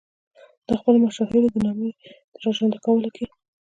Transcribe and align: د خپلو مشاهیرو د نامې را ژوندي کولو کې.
د 0.67 0.69
خپلو 0.79 0.97
مشاهیرو 1.05 1.49
د 1.53 1.55
نامې 1.65 1.91
را 2.41 2.49
ژوندي 2.57 2.79
کولو 2.85 3.09
کې. 3.15 3.25